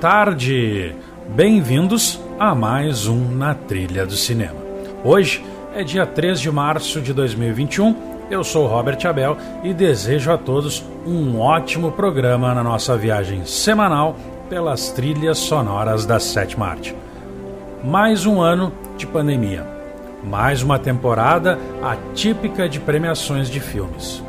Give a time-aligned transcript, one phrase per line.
[0.00, 0.96] Tarde!
[1.28, 4.56] Bem-vindos a mais um Na Trilha do Cinema.
[5.04, 7.94] Hoje é dia 3 de março de 2021.
[8.30, 14.16] Eu sou Robert Abel e desejo a todos um ótimo programa na nossa viagem semanal
[14.48, 16.96] pelas trilhas sonoras da sétima arte.
[17.84, 19.66] Mais um ano de pandemia,
[20.24, 24.24] mais uma temporada atípica de premiações de filmes.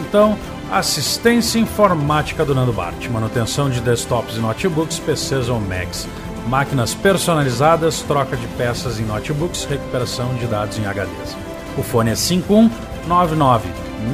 [0.00, 0.38] Então,
[0.70, 6.06] assistência informática do Nando Bart, manutenção de desktops e notebooks, PCs ou Macs,
[6.48, 11.36] máquinas personalizadas, troca de peças em notebooks, recuperação de dados em HDs.
[11.76, 13.68] O fone é 5199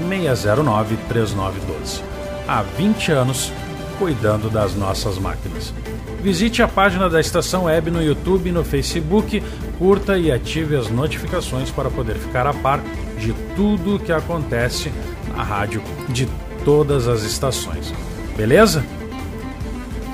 [0.09, 2.15] 609 3912
[2.47, 3.53] há 20 anos
[3.99, 5.73] cuidando das nossas máquinas.
[6.23, 9.43] Visite a página da estação web no YouTube e no Facebook,
[9.79, 12.81] curta e ative as notificações para poder ficar a par
[13.19, 14.91] de tudo o que acontece
[15.37, 16.27] na rádio de
[16.65, 17.93] todas as estações.
[18.37, 18.85] Beleza?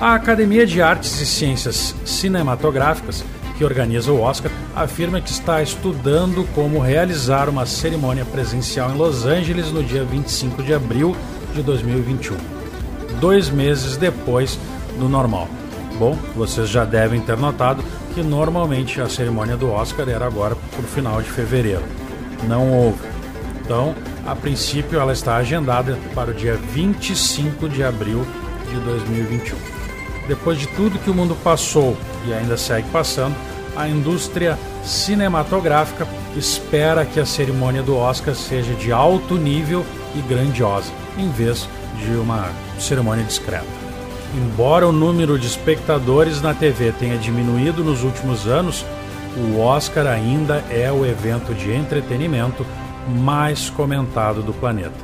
[0.00, 3.22] A Academia de Artes e Ciências Cinematográficas,
[3.58, 9.26] que organiza o Oscar, afirma que está estudando como realizar uma cerimônia presencial em Los
[9.26, 11.14] Angeles no dia 25 de abril
[11.54, 12.34] de 2021,
[13.20, 14.58] dois meses depois
[14.98, 15.46] do normal.
[15.98, 17.84] Bom, vocês já devem ter notado
[18.14, 21.84] que normalmente a cerimônia do Oscar era agora por final de fevereiro.
[22.48, 23.06] Não houve.
[23.62, 23.94] Então,
[24.26, 28.26] a princípio, ela está agendada para o dia 25 de abril
[28.70, 29.79] de 2021.
[30.30, 33.34] Depois de tudo que o mundo passou e ainda segue passando,
[33.76, 36.06] a indústria cinematográfica
[36.36, 39.84] espera que a cerimônia do Oscar seja de alto nível
[40.14, 41.68] e grandiosa em vez
[41.98, 42.48] de uma
[42.78, 43.66] cerimônia discreta.
[44.32, 48.86] Embora o número de espectadores na TV tenha diminuído nos últimos anos,
[49.36, 52.64] o Oscar ainda é o evento de entretenimento
[53.08, 54.94] mais comentado do planeta.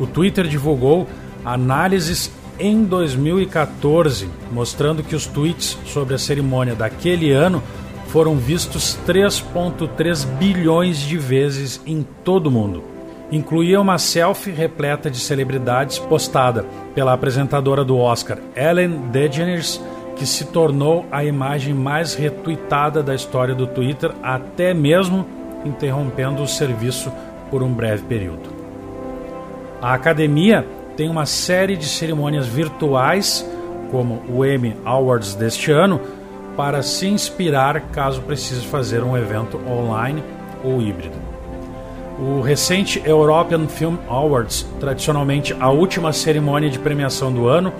[0.00, 1.06] O Twitter divulgou
[1.44, 7.62] análises em 2014, mostrando que os tweets sobre a cerimônia daquele ano
[8.08, 12.82] foram vistos 3,3 bilhões de vezes em todo o mundo.
[13.30, 16.64] Incluía uma selfie repleta de celebridades postada
[16.94, 19.82] pela apresentadora do Oscar, Ellen DeGeneres,
[20.14, 25.26] que se tornou a imagem mais retweetada da história do Twitter, até mesmo
[25.64, 27.12] interrompendo o serviço
[27.50, 28.48] por um breve período.
[29.82, 30.64] A academia
[30.96, 33.46] tem uma série de cerimônias virtuais,
[33.90, 36.00] como o Emmy Awards deste ano,
[36.56, 40.24] para se inspirar caso precise fazer um evento online
[40.64, 41.16] ou híbrido.
[42.18, 47.74] O recente European Film Awards, tradicionalmente a última cerimônia de premiação do ano,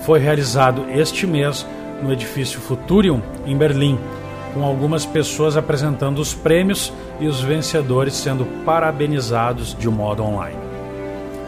[0.00, 1.64] foi realizado este mês
[2.02, 3.96] no edifício Futurium, em Berlim,
[4.52, 10.65] com algumas pessoas apresentando os prêmios e os vencedores sendo parabenizados de modo online.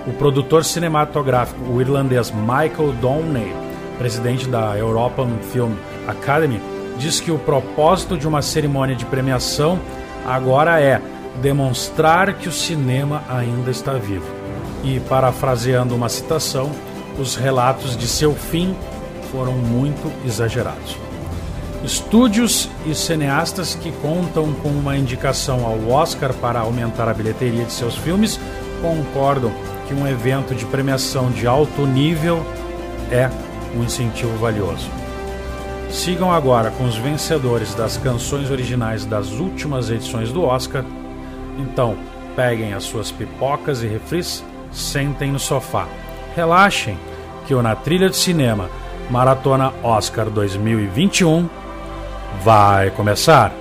[0.08, 3.54] O produtor cinematográfico o irlandês Michael Downey,
[3.98, 5.74] presidente da European Film
[6.06, 6.62] Academy,
[6.96, 9.78] diz que o propósito de uma cerimônia de premiação
[10.26, 11.02] agora é
[11.42, 14.24] demonstrar que o cinema ainda está vivo.
[14.82, 16.70] E, parafraseando uma citação,
[17.18, 18.74] os relatos de seu fim
[19.30, 20.96] foram muito exagerados.
[21.84, 27.72] Estúdios e cineastas que contam com uma indicação ao Oscar para aumentar a bilheteria de
[27.72, 28.40] seus filmes
[28.80, 29.52] concordam
[29.88, 32.44] que um evento de premiação de alto nível
[33.10, 33.30] é
[33.74, 34.88] um incentivo valioso.
[35.90, 40.84] Sigam agora com os vencedores das canções originais das últimas edições do Oscar.
[41.58, 41.96] Então,
[42.36, 45.88] peguem as suas pipocas e refris, sentem no sofá,
[46.36, 46.98] relaxem,
[47.46, 48.68] que o Na Trilha de Cinema
[49.10, 51.48] Maratona Oscar 2021
[52.44, 53.52] vai começar.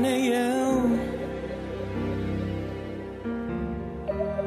[0.00, 1.00] 9 a.m.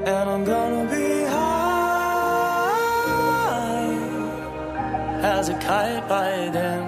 [0.05, 2.71] And I'm gonna be high
[5.21, 6.83] As a kite by then.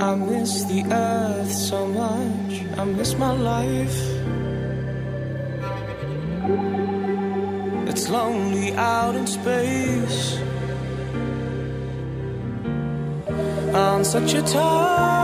[0.00, 2.62] I miss the earth so much.
[2.78, 4.00] I miss my life.
[7.88, 10.38] It's lonely out in space
[13.74, 15.23] on such a timeless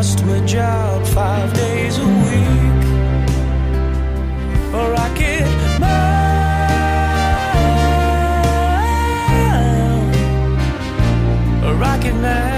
[0.00, 2.84] just my job five days a week.
[4.72, 5.50] A rocket
[5.80, 6.68] man.
[11.64, 12.57] A rocket man.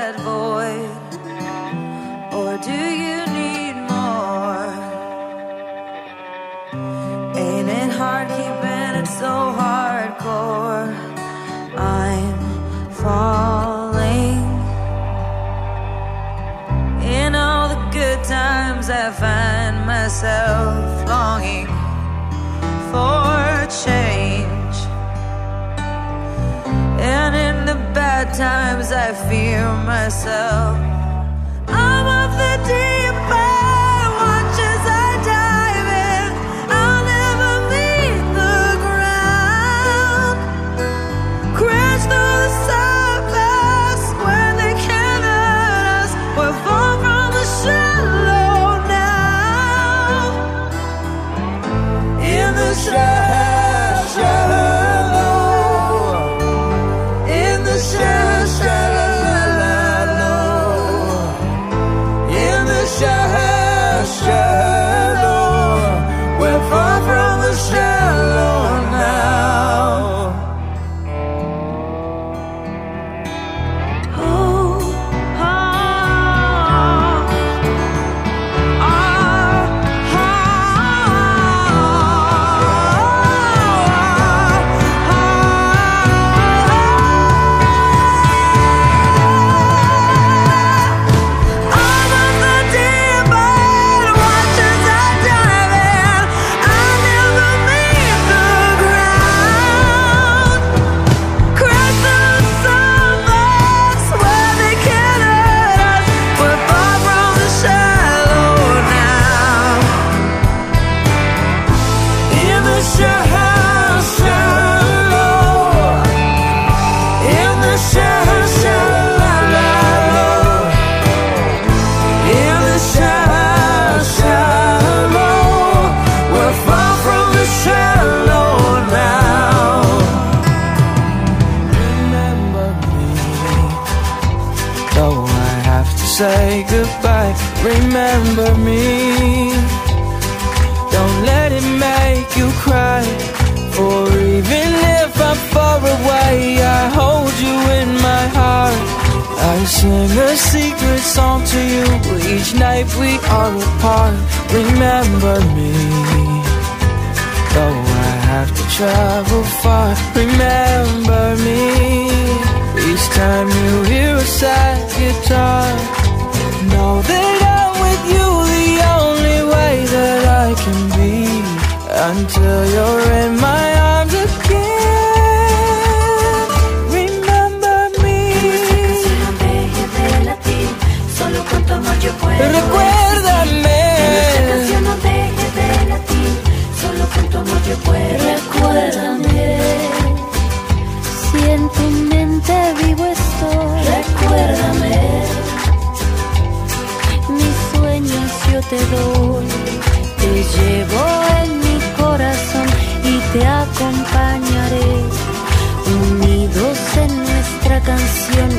[20.21, 21.65] myself longing
[22.91, 24.77] for change.
[27.01, 30.77] And in the bad times, I fear myself.
[31.67, 33.00] I'm of the deep.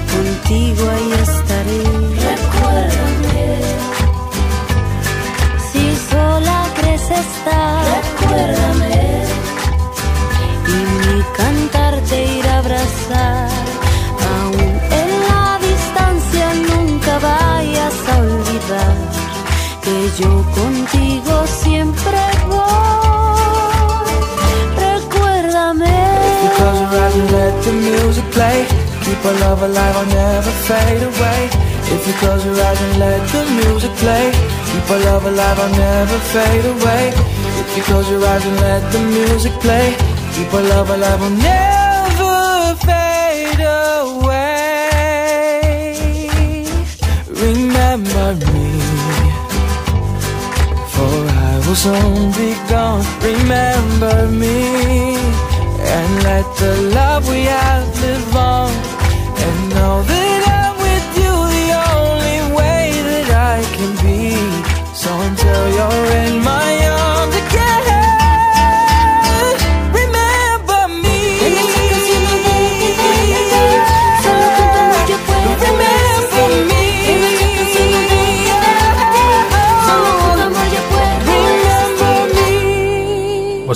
[0.01, 2.12] contigo ahí estaré.
[29.69, 31.50] love alive, light will never fade away.
[31.95, 34.33] If you close your eyes and let the music play
[34.71, 37.12] Keep our love alive, I'll never fade away.
[37.61, 39.95] If you close your eyes and let the music play
[40.35, 44.62] Keep our love alive, I'll never fade away.
[47.28, 48.81] Remember me
[50.95, 53.04] For I will soon be gone.
[53.23, 55.16] Remember me
[55.95, 58.92] And let the love we have live on
[59.83, 64.23] know that I'm with you the only way that I can be.
[65.03, 66.42] So until you're in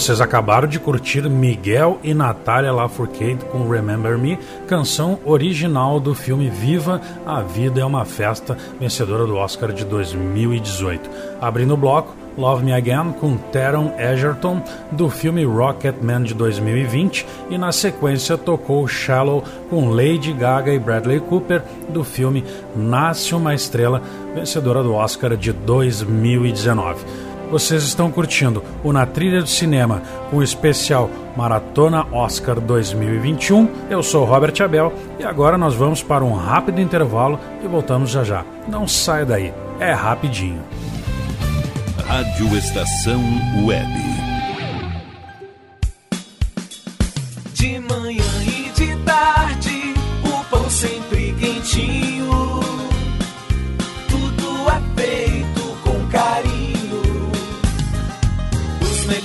[0.06, 4.38] Vocês acabaram de curtir Miguel e Natália Lafourcade com Remember Me,
[4.68, 11.10] canção original do filme Viva a Vida é uma Festa, vencedora do Oscar de 2018.
[11.40, 17.58] Abrindo o bloco, Love Me Again com Teron Egerton do filme Rocketman de 2020 e
[17.58, 22.44] na sequência tocou Shallow com Lady Gaga e Bradley Cooper do filme
[22.76, 24.00] Nasce uma Estrela,
[24.32, 27.25] vencedora do Oscar de 2019.
[27.50, 33.68] Vocês estão curtindo o Na Trilha do Cinema o especial Maratona Oscar 2021.
[33.88, 38.24] Eu sou Robert Abel e agora nós vamos para um rápido intervalo e voltamos já
[38.24, 38.44] já.
[38.68, 40.62] Não saia daí, é rapidinho.
[42.06, 43.22] Rádio Estação
[43.64, 43.86] Web.
[47.52, 52.05] De manhã e de tarde, o pão sempre quentinho.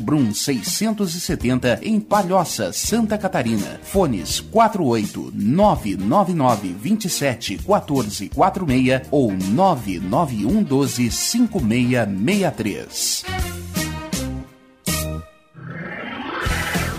[0.00, 3.80] Brum 670 em Palhoça, Santa Catarina.
[3.82, 13.61] Fones 48 999 27 14 46 ou 991 12 5663.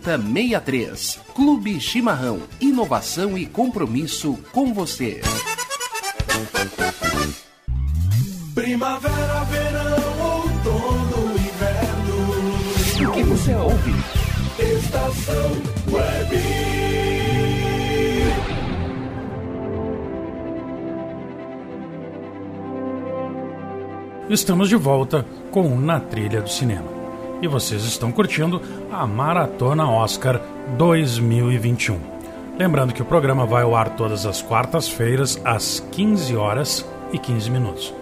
[0.00, 1.20] 7063.
[1.34, 2.40] Clube Chimarrão.
[2.60, 5.20] Inovação e compromisso com você.
[8.54, 13.10] Primavera, verão, outono, inverno.
[13.10, 13.94] O que você ouve?
[14.58, 15.50] Estação
[15.90, 16.40] Web.
[24.28, 26.99] Estamos de volta com Na Trilha do Cinema.
[27.42, 30.40] E vocês estão curtindo a Maratona Oscar
[30.76, 31.98] 2021.
[32.58, 37.50] Lembrando que o programa vai ao ar todas as quartas-feiras às 15 horas e 15
[37.50, 37.94] minutos.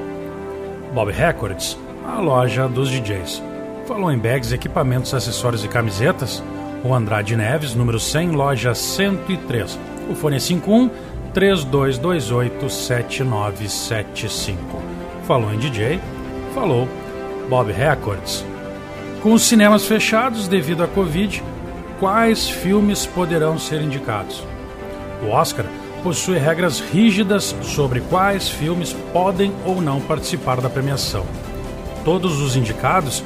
[0.94, 1.76] Bob Records,
[2.10, 3.42] a loja dos DJs.
[3.86, 6.42] Falou em bags, equipamentos, acessórios e camisetas?
[6.84, 9.78] O Andrade Neves, número 100, loja 103.
[10.10, 10.90] O fone é 51
[11.32, 14.82] 3228 7975.
[15.24, 16.00] Falou em DJ?
[16.52, 16.86] Falou
[17.48, 18.44] Bob Records.
[19.22, 21.40] Com os cinemas fechados devido à Covid,
[22.00, 24.42] quais filmes poderão ser indicados?
[25.22, 25.66] O Oscar
[26.02, 31.24] possui regras rígidas sobre quais filmes podem ou não participar da premiação.
[32.04, 33.22] Todos os indicados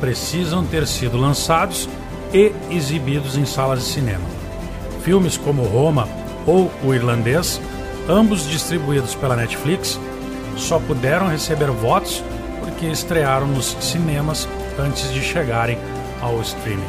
[0.00, 1.88] precisam ter sido lançados
[2.32, 4.24] e exibidos em salas de cinema.
[5.02, 6.08] Filmes como Roma
[6.46, 7.60] ou O Irlandês,
[8.08, 9.98] ambos distribuídos pela Netflix,
[10.56, 12.22] só puderam receber votos
[12.60, 15.78] porque estrearam nos cinemas antes de chegarem
[16.20, 16.82] ao streaming.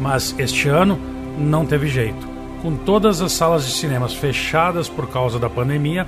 [0.00, 0.98] Mas este ano
[1.38, 2.28] não teve jeito
[2.62, 6.06] com todas as salas de cinemas fechadas por causa da pandemia,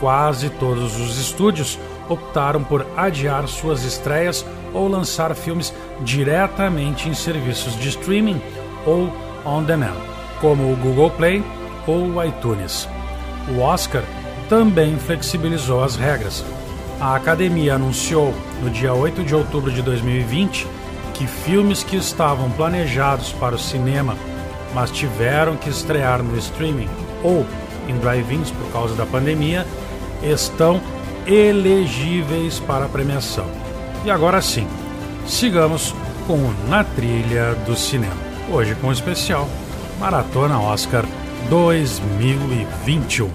[0.00, 1.78] quase todos os estúdios
[2.08, 8.40] optaram por adiar suas estreias ou lançar filmes diretamente em serviços de streaming
[8.86, 9.12] ou
[9.44, 9.96] on demand,
[10.40, 11.44] como o Google Play
[11.86, 12.88] ou o iTunes.
[13.48, 14.02] O Oscar
[14.48, 16.44] também flexibilizou as regras.
[17.00, 20.66] A academia anunciou no dia 8 de outubro de 2020
[21.14, 24.16] que filmes que estavam planejados para o cinema
[24.74, 26.88] mas tiveram que estrear no streaming
[27.22, 27.44] ou
[27.88, 29.66] em drive-ins por causa da pandemia,
[30.22, 30.80] estão
[31.28, 33.46] elegíveis para a premiação.
[34.04, 34.66] E agora sim,
[35.26, 35.94] sigamos
[36.26, 36.38] com
[36.68, 38.16] Na Trilha do Cinema.
[38.50, 39.46] Hoje com o especial
[40.00, 41.04] Maratona Oscar
[41.50, 43.28] 2021.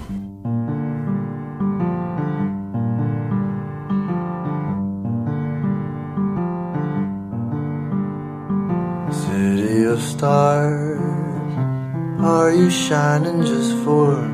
[9.10, 11.00] City of stars,
[12.20, 14.33] are you shining just for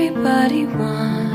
[0.00, 1.29] Everybody wants.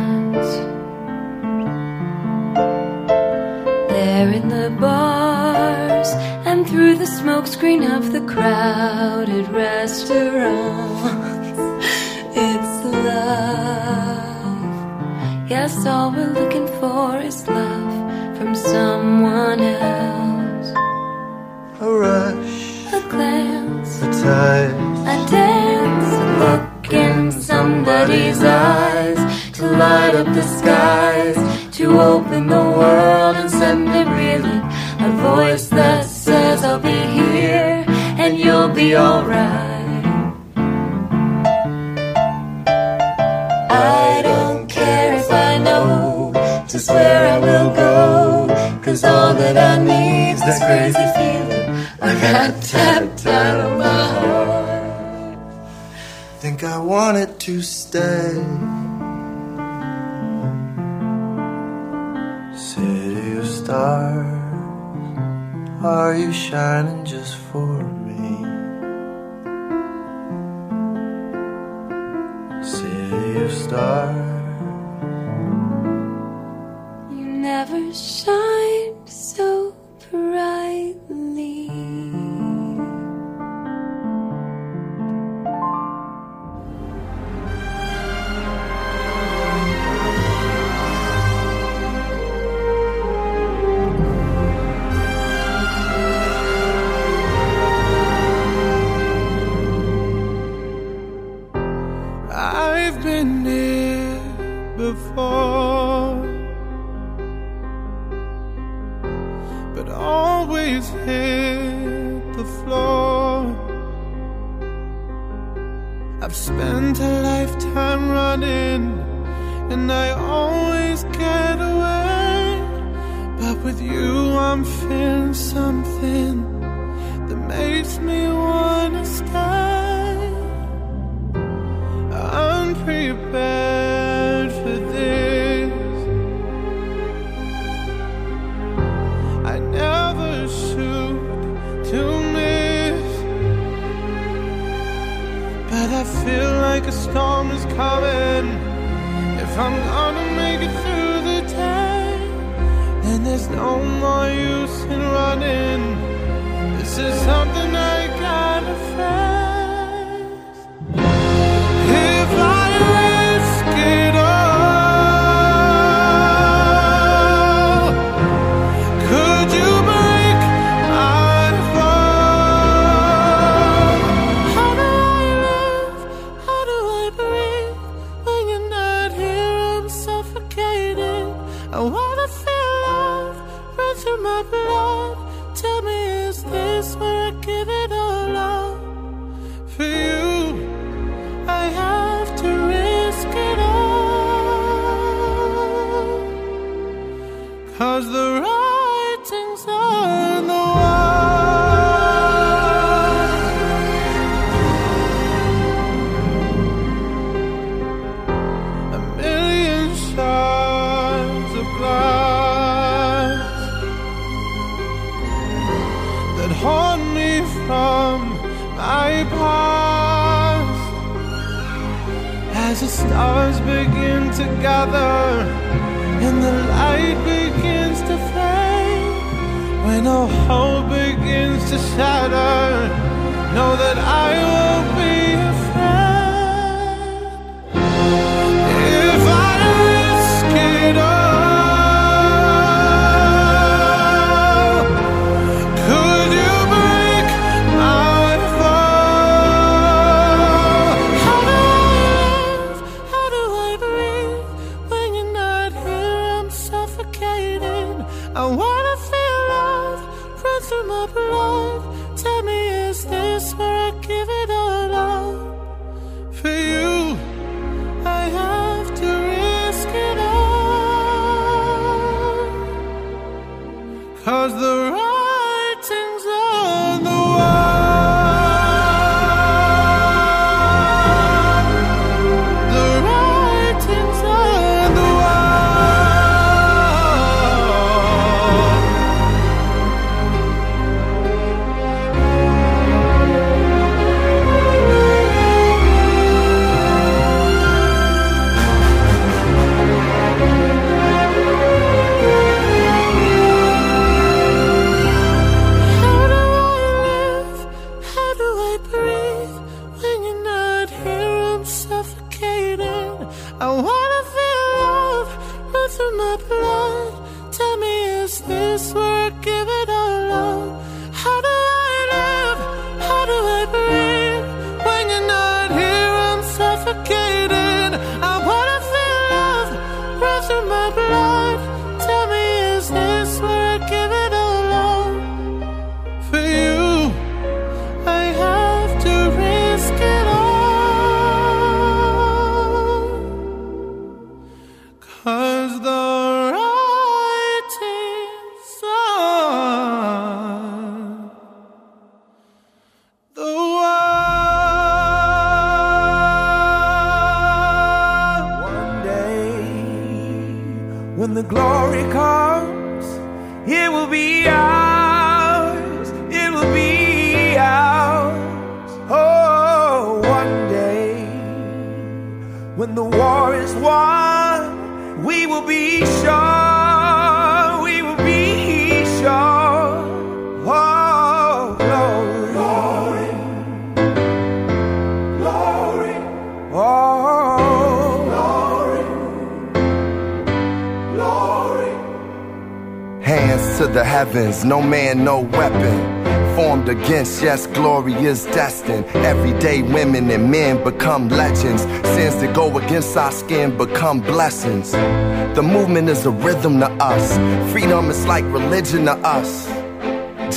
[394.66, 396.26] no man, no weapon
[396.56, 397.44] formed against.
[397.44, 399.06] Yes, glory is destined.
[399.08, 401.84] Everyday women and men become legends.
[401.84, 404.92] Sins that go against our skin become blessings.
[404.92, 407.38] The movement is a rhythm to us.
[407.72, 409.68] Freedom is like religion to us.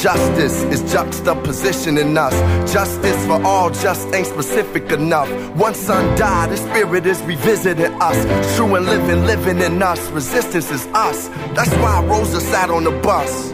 [0.00, 2.72] Justice is juxtapositioning us.
[2.72, 5.28] Justice for all just ain't specific enough.
[5.56, 8.56] One son died, The spirit is revisiting us.
[8.56, 10.00] True and living, living in us.
[10.10, 11.28] Resistance is us.
[11.56, 13.52] That's why Rosa sat on the bus.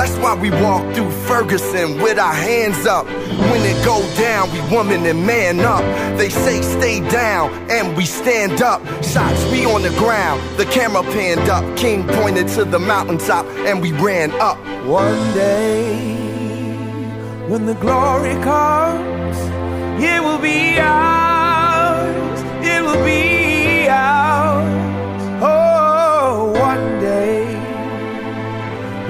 [0.00, 3.04] That's why we walk through Ferguson with our hands up.
[3.04, 5.82] When it go down, we woman and man up.
[6.16, 8.80] They say stay down, and we stand up.
[9.04, 11.76] Shots we on the ground, the camera panned up.
[11.76, 14.56] King pointed to the mountaintop, and we ran up.
[14.86, 16.14] One day,
[17.46, 19.36] when the glory comes,
[20.02, 22.40] it will be ours.
[22.64, 24.49] It will be ours.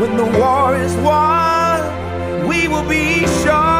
[0.01, 3.80] When the war is won, we will be sure.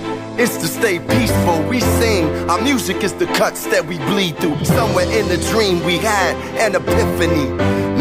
[0.43, 1.61] It's to stay peaceful.
[1.69, 2.25] We sing.
[2.49, 4.65] Our music is the cuts that we bleed through.
[4.65, 7.45] Somewhere in the dream we had an epiphany.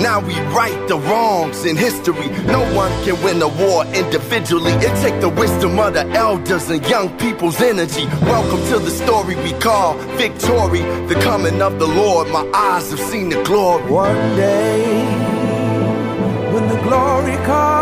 [0.03, 2.31] Now we right the wrongs in history.
[2.47, 4.73] No one can win a war individually.
[4.81, 8.07] It take the wisdom of the elders and young people's energy.
[8.23, 10.81] Welcome to the story we call victory.
[11.13, 12.29] The coming of the Lord.
[12.29, 13.85] My eyes have seen the glory.
[13.93, 15.05] One day,
[16.55, 17.80] when the glory comes,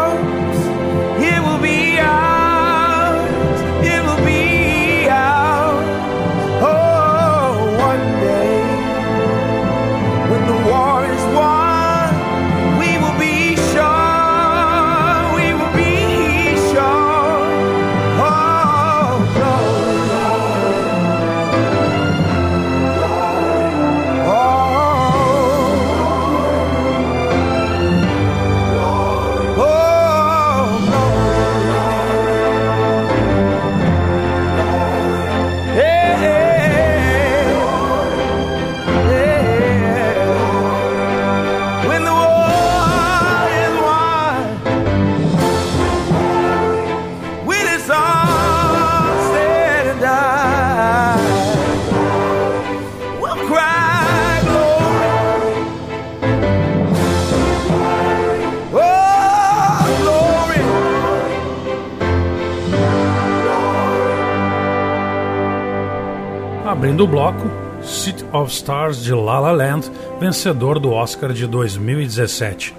[66.98, 67.48] Abrindo o bloco,
[67.80, 69.88] City of Stars de La La Land,
[70.18, 72.74] vencedor do Oscar de 2017.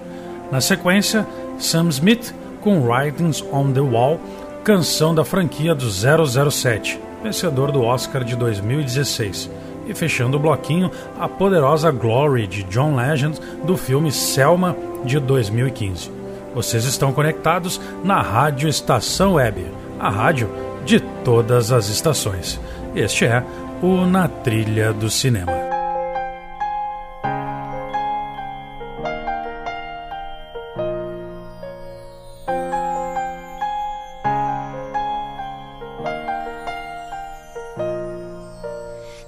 [0.51, 1.25] Na sequência,
[1.57, 4.19] Sam Smith com Writings on the Wall,
[4.61, 9.49] canção da franquia do 007, vencedor do Oscar de 2016.
[9.87, 16.11] E fechando o bloquinho, a poderosa Glory de John Legend do filme Selma de 2015.
[16.53, 19.65] Vocês estão conectados na Rádio Estação Web,
[19.97, 20.49] a rádio
[20.83, 22.59] de todas as estações.
[22.93, 23.45] Este é
[23.81, 25.69] o Na Trilha do Cinema.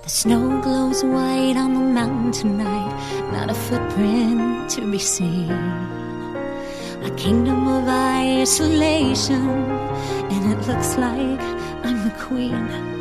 [0.06, 5.50] Snow glows white on the mountain tonight, not a footprint to be seen.
[7.04, 9.50] A kingdom of isolation,
[10.30, 11.42] and it looks like
[11.84, 13.01] I'm the queen.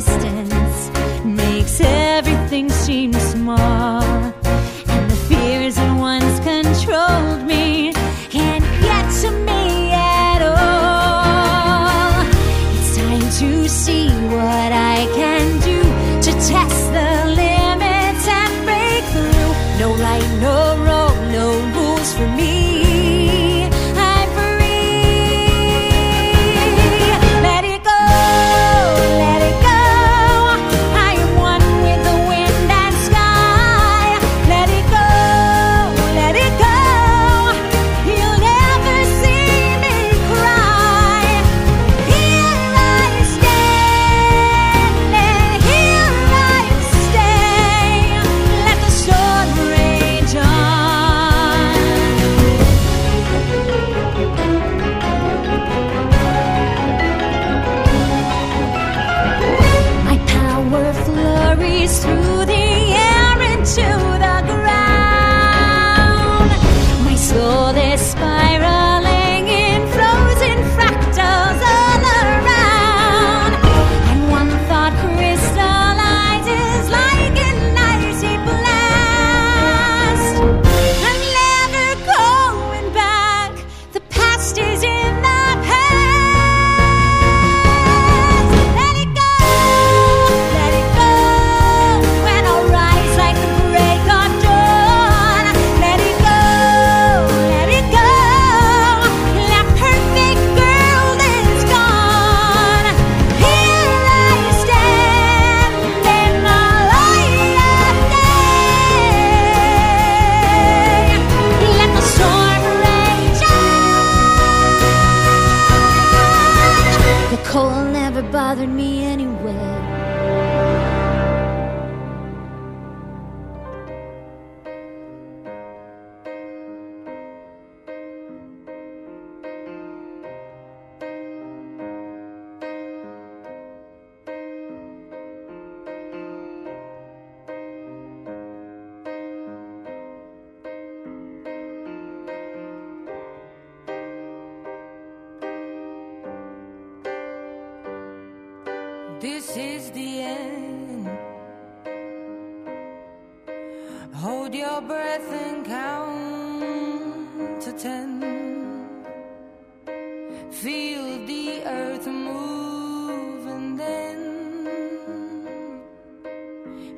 [0.00, 0.39] Distance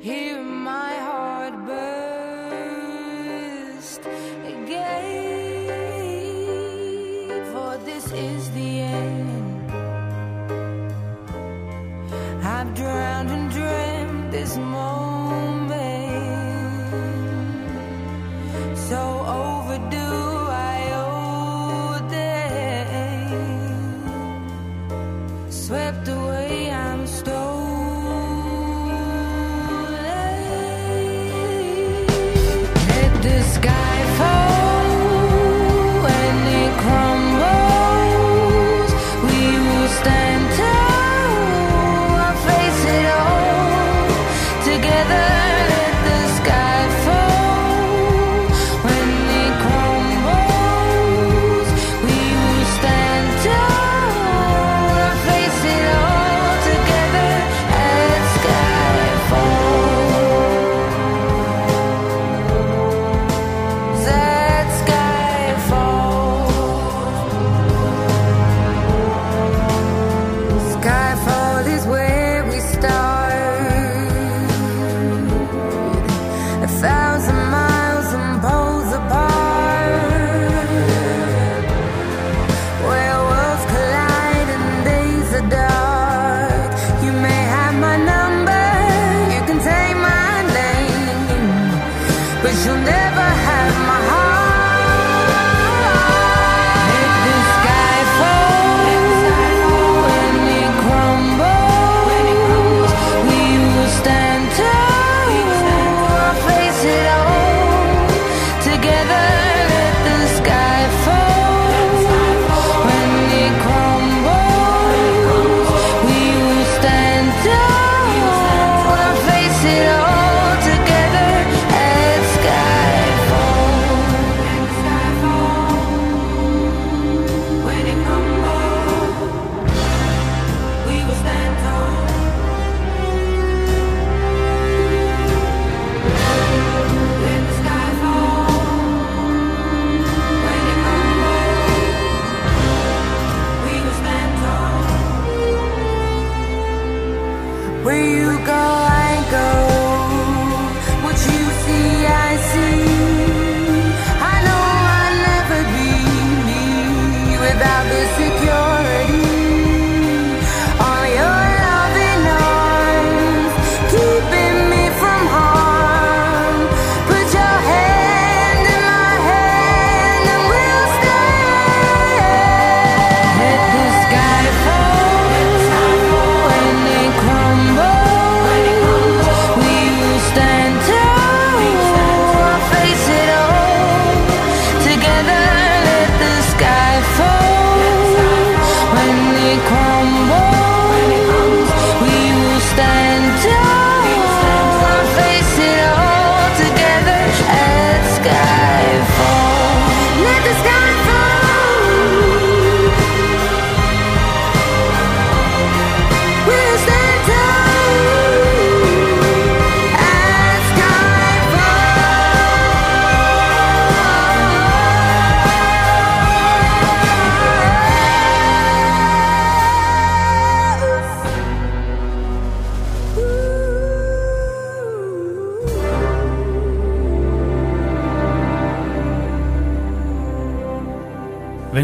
[0.03, 0.82] hear my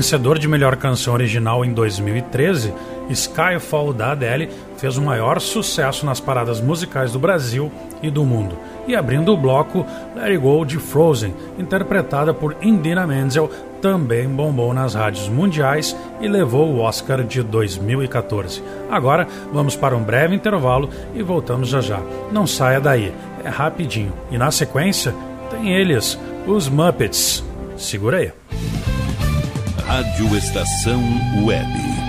[0.09, 2.73] Vencedor de melhor canção original em 2013,
[3.11, 8.57] Skyfall da Adele fez o maior sucesso nas paradas musicais do Brasil e do mundo.
[8.87, 9.85] E abrindo o bloco,
[10.15, 13.51] Let It Go de Frozen, interpretada por Indina Menzel,
[13.83, 18.63] também bombou nas rádios mundiais e levou o Oscar de 2014.
[18.89, 22.01] Agora vamos para um breve intervalo e voltamos já já.
[22.31, 24.11] Não saia daí, é rapidinho.
[24.31, 25.13] E na sequência,
[25.51, 27.43] tem eles, os Muppets.
[27.77, 28.38] Segura aí.
[29.89, 31.01] Rádio Estação
[31.43, 32.08] Web.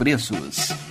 [0.01, 0.90] preços.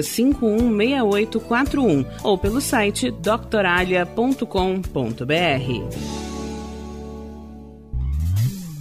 [0.03, 4.45] 516841 ou pelo site doctoralia.com.br.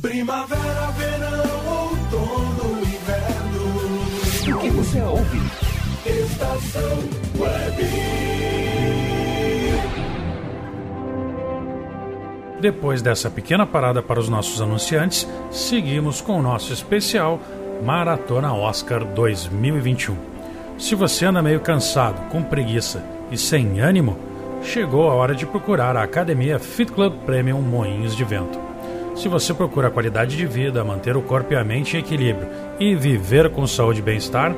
[0.02, 4.56] Primavera, verão, outono, inverno.
[4.56, 5.38] O que você ouve?
[6.06, 6.98] Estação
[7.38, 7.84] Web.
[12.60, 17.40] Depois dessa pequena parada para os nossos anunciantes, seguimos com o nosso especial
[17.82, 20.29] Maratona Oscar 2021.
[20.80, 24.16] Se você anda meio cansado, com preguiça e sem ânimo,
[24.62, 28.58] chegou a hora de procurar a Academia Fit Club Premium Moinhos de Vento.
[29.14, 32.48] Se você procura qualidade de vida, manter o corpo e a mente em equilíbrio
[32.80, 34.54] e viver com saúde e bem-estar,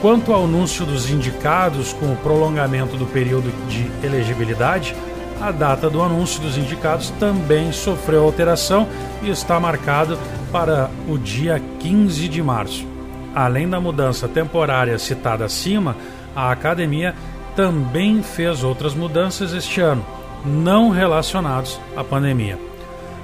[0.00, 4.94] Quanto ao anúncio dos indicados com o prolongamento do período de elegibilidade,
[5.40, 8.86] a data do anúncio dos indicados também sofreu alteração
[9.22, 10.18] e está marcado
[10.50, 12.86] para o dia 15 de março.
[13.34, 15.96] Além da mudança temporária citada acima,
[16.34, 17.14] a academia
[17.56, 20.04] também fez outras mudanças este ano,
[20.44, 22.58] não relacionados à pandemia.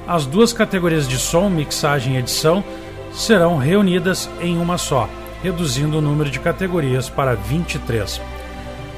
[0.06, 2.64] As duas categorias de som, mixagem e edição
[3.12, 5.08] serão reunidas em uma só,
[5.42, 8.20] reduzindo o número de categorias para 23.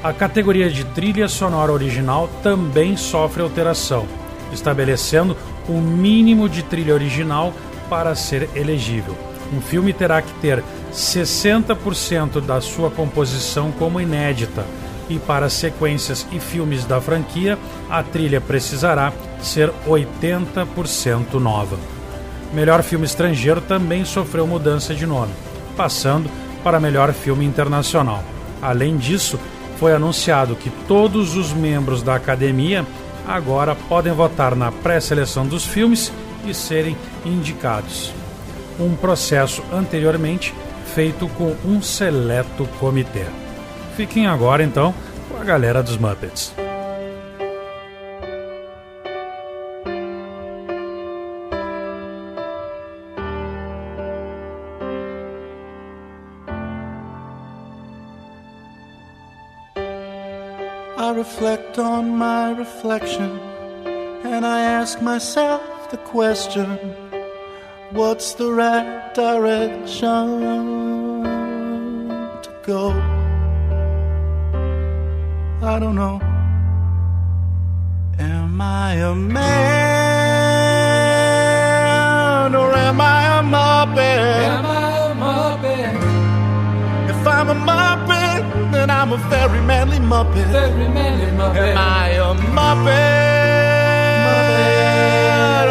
[0.03, 4.07] A categoria de trilha sonora original também sofre alteração,
[4.51, 5.37] estabelecendo
[5.69, 7.53] o mínimo de trilha original
[7.89, 9.15] para ser elegível.
[9.53, 14.65] Um filme terá que ter 60% da sua composição como inédita,
[15.09, 17.59] e para sequências e filmes da franquia,
[17.89, 21.77] a trilha precisará ser 80% nova.
[22.53, 25.31] Melhor filme estrangeiro também sofreu mudança de nome,
[25.77, 26.29] passando
[26.63, 28.23] para melhor filme internacional.
[28.61, 29.39] Além disso,
[29.77, 32.85] foi anunciado que todos os membros da academia
[33.27, 36.11] agora podem votar na pré-seleção dos filmes
[36.45, 36.95] e serem
[37.25, 38.13] indicados.
[38.79, 40.53] Um processo anteriormente
[40.93, 43.25] feito com um seleto comitê.
[43.95, 44.93] Fiquem agora então
[45.29, 46.53] com a galera dos Muppets.
[61.41, 63.39] Reflect on my reflection
[64.23, 66.67] and I ask myself the question
[67.93, 70.43] what's the right direction
[72.43, 72.91] to go?
[75.63, 76.21] I don't know.
[78.19, 79.41] Am I a man
[82.53, 83.90] or am I a muppet?
[89.01, 90.45] I'm a very manly muppet.
[90.51, 91.73] Very manly muppet.
[91.73, 92.91] Am I a muppet?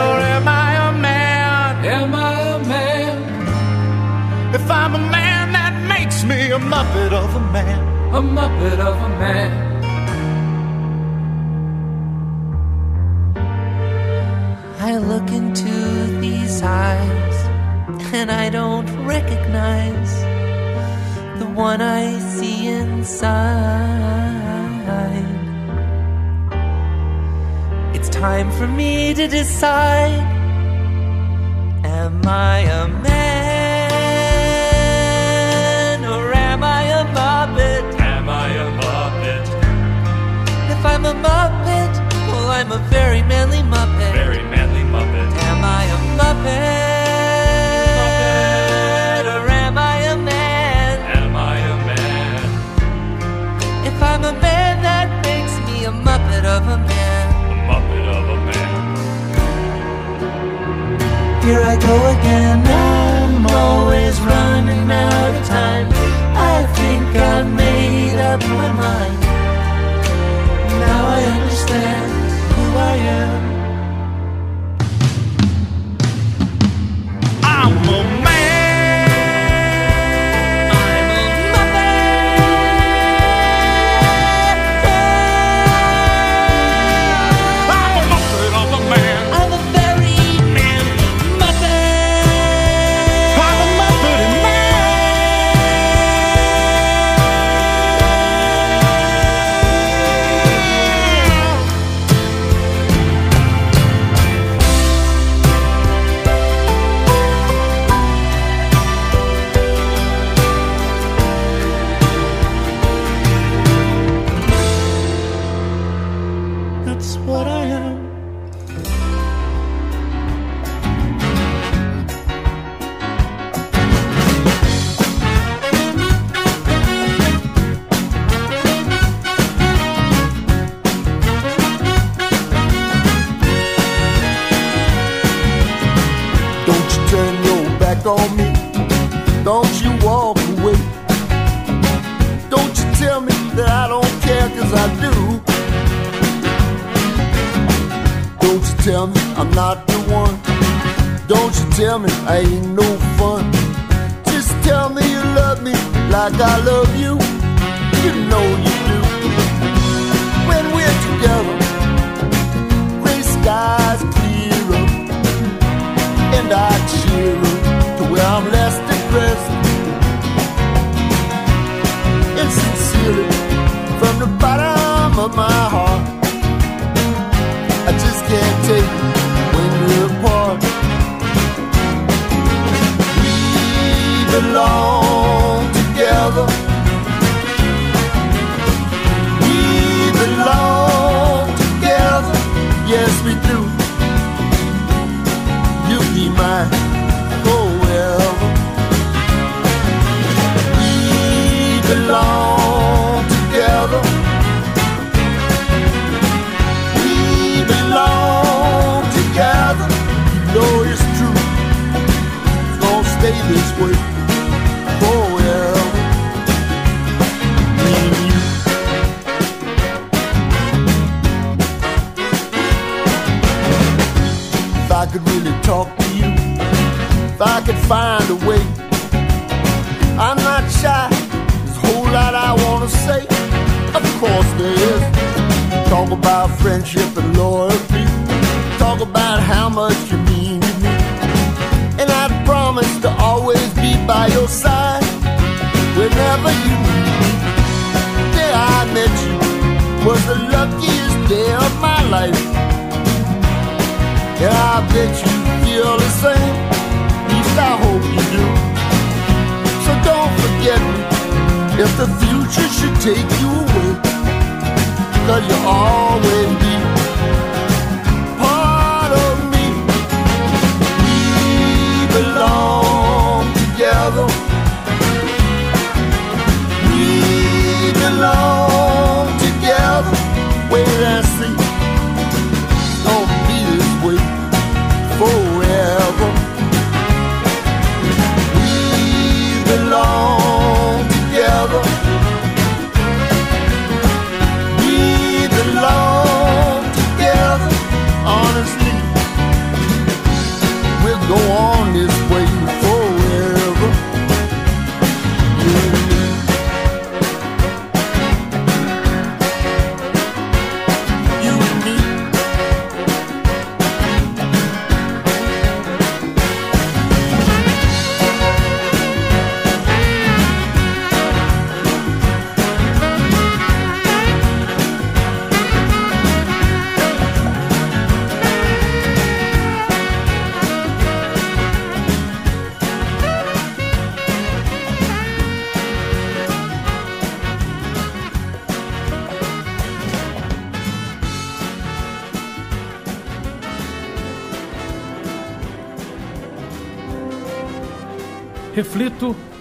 [0.06, 1.84] Or am I a man?
[1.86, 3.16] Am I a man?
[4.52, 7.80] If I'm a man, that makes me a muppet of a man.
[8.12, 9.50] A muppet of a man.
[14.80, 15.70] I look into
[16.20, 17.36] these eyes
[18.12, 20.29] and I don't recognize the
[21.60, 23.28] one I see inside.
[27.92, 30.20] It's time for me to decide
[31.84, 33.90] Am I a man
[36.04, 37.84] or am I a muppet?
[38.00, 39.46] Am I a muppet?
[40.74, 41.59] If I'm a muppet,
[61.50, 62.62] Here I go again.
[62.64, 65.88] I'm always running out of time.
[66.54, 69.20] I think I've made up my mind.
[70.84, 72.12] Now I understand
[72.54, 73.39] who I am.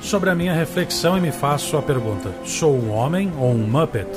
[0.10, 4.10] Sobre a minha reflexão e me faço a pergunta: sou um homem ou um Muppet?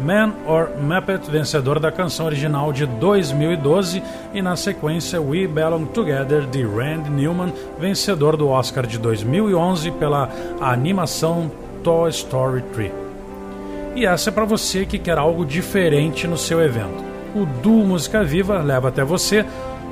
[0.00, 4.02] Man or Muppet, vencedor da canção original de 2012,
[4.32, 10.30] e na sequência We Belong Together de Randy Newman, vencedor do Oscar de 2011 pela
[10.60, 11.50] animação
[11.84, 12.90] Toy Story 3.
[13.94, 17.04] E essa é para você que quer algo diferente no seu evento.
[17.34, 19.44] O Duo Música Viva leva até você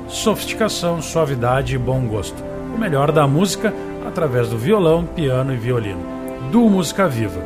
[0.07, 2.43] sofisticação, suavidade e bom gosto.
[2.75, 3.71] O melhor da música
[4.05, 6.03] através do violão, piano e violino.
[6.51, 7.41] Duo Música Viva.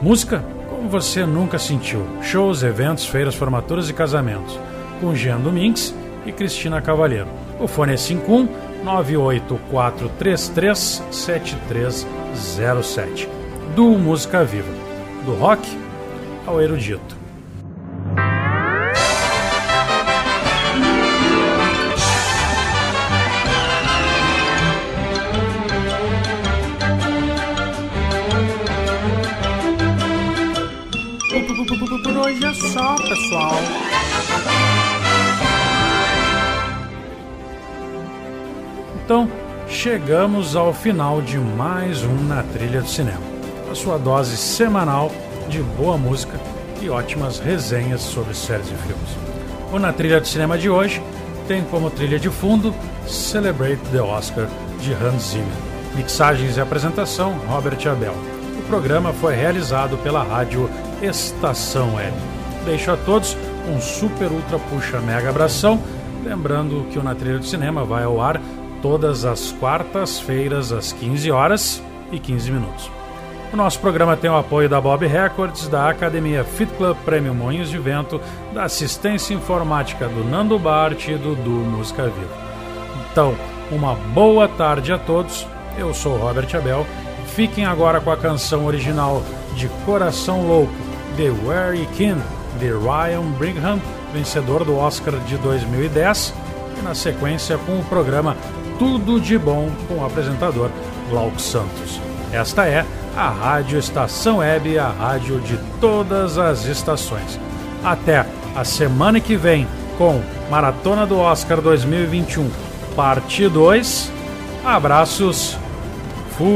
[0.00, 2.06] Música como você nunca sentiu.
[2.22, 4.58] Shows, eventos, feiras, formaturas e casamentos.
[5.00, 7.28] Com Jean Domingues e Cristina Cavalheiro.
[7.58, 8.48] O fone é 51
[8.82, 13.28] 98433 7307.
[13.76, 14.72] Duo Música Viva.
[15.24, 15.78] Do rock
[16.46, 17.19] ao erudito.
[31.60, 33.52] Por hoje é só, pessoal.
[39.04, 39.30] Então,
[39.68, 43.20] chegamos ao final de mais um Na Trilha do Cinema.
[43.70, 45.12] A sua dose semanal
[45.50, 46.40] de boa música
[46.80, 49.10] e ótimas resenhas sobre séries e filmes.
[49.70, 51.02] O Na Trilha do Cinema de hoje
[51.46, 52.74] tem como trilha de fundo
[53.06, 54.48] Celebrate the Oscar
[54.80, 55.46] de Hans Zimmer.
[55.94, 58.14] Mixagens e apresentação Robert Abel.
[58.58, 60.70] O programa foi realizado pela rádio
[61.02, 62.12] Estação Web.
[62.64, 63.36] Deixo a todos
[63.68, 65.80] um super ultra puxa mega abração,
[66.24, 68.40] lembrando que o Na Trilha do Cinema vai ao ar
[68.82, 71.82] todas as quartas-feiras às 15 horas
[72.12, 72.90] e 15 minutos.
[73.52, 77.68] O nosso programa tem o apoio da Bob Records, da Academia Fit Club Premium Moinhos
[77.68, 78.20] de Vento,
[78.54, 82.50] da assistência informática do Nando Bart e do Du Música Viva.
[83.10, 83.34] Então,
[83.72, 85.46] uma boa tarde a todos.
[85.76, 86.86] Eu sou Robert Abel.
[87.26, 89.22] Fiquem agora com a canção original
[89.56, 90.72] de Coração Louco,
[91.16, 92.18] The You Can,
[92.58, 93.80] de Ryan Brigham,
[94.12, 96.34] vencedor do Oscar de 2010,
[96.78, 98.36] e na sequência com o programa
[98.78, 100.70] Tudo de Bom com o apresentador
[101.08, 102.00] Glauco Santos.
[102.32, 102.84] Esta é
[103.16, 107.38] a Rádio Estação Web, a rádio de todas as estações.
[107.82, 109.66] Até a semana que vem
[109.98, 112.50] com Maratona do Oscar 2021,
[112.94, 114.12] parte 2.
[114.64, 115.58] Abraços.
[116.36, 116.50] Fui.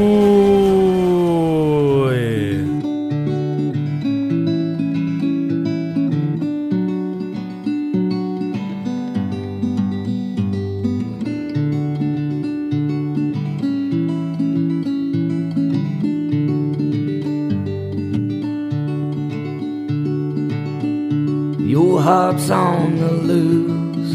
[22.05, 24.13] Heart's on the loose.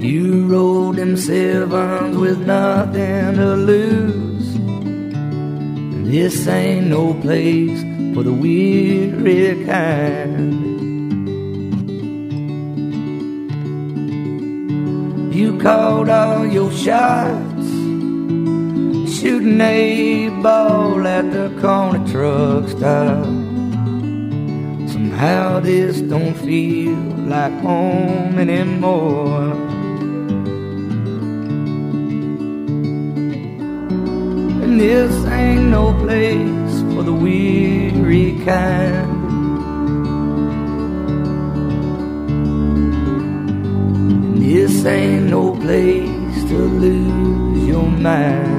[0.00, 4.48] You rode them sevens with nothing to lose.
[6.08, 7.80] This ain't no place
[8.14, 10.54] for the weary kind.
[15.34, 17.66] You called all your shots,
[19.18, 23.35] shooting a ball at the corner truck stop.
[25.16, 26.94] Somehow this don't feel
[27.26, 29.52] like home anymore.
[34.62, 39.08] And this ain't no place for the weary kind.
[44.12, 48.55] And this ain't no place to lose your mind.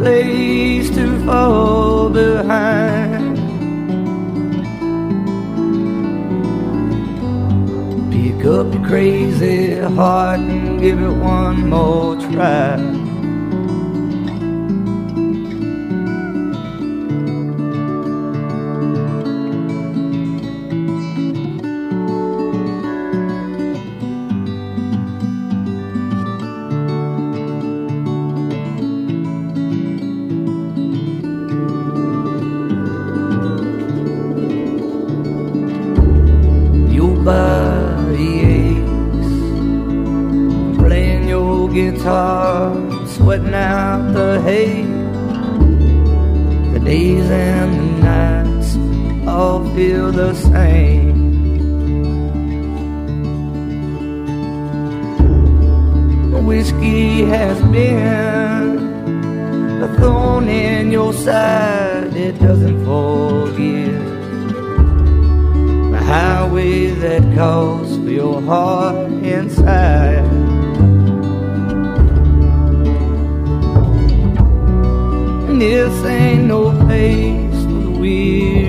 [0.00, 3.36] Place to fall behind.
[8.10, 12.89] Pick up your crazy heart and give it one more try.
[56.50, 58.78] Whiskey has been.
[59.84, 64.04] A thorn in your side, it doesn't forgive.
[65.92, 70.26] The highway that calls for your heart inside.
[75.48, 78.59] And this ain't no place for the weary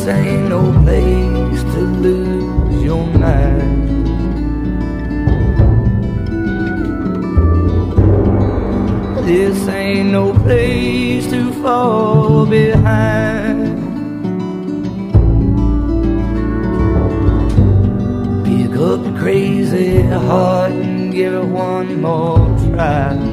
[0.00, 3.98] this ain't no place to lose your mind.
[9.26, 13.76] This ain't no place to fall behind.
[18.46, 22.38] Pick up your crazy heart and give it one more
[22.74, 23.29] try.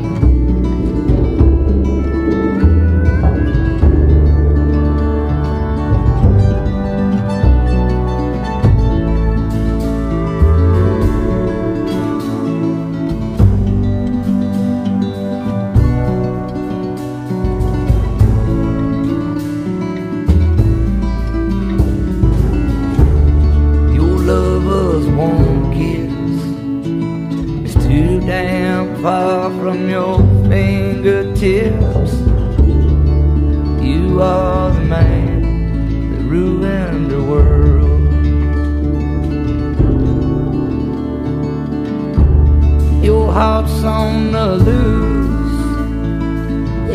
[43.37, 45.59] Heart's on the loose.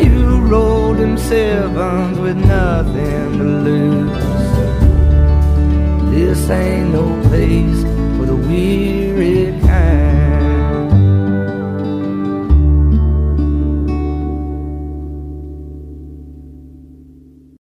[0.05, 4.11] You rolled them sevens with nothing to lose.
[6.13, 7.81] This ain't no place
[8.17, 9.02] for the weary